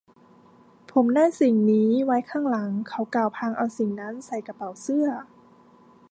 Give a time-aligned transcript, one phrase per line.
[0.91, 5.07] ผมได้ทิ้งสิ่งนี้ไว้ข้างหลัง เขากล่าวพลางเอาสิ่งนั้นใส่กระเป๋าเสื้อ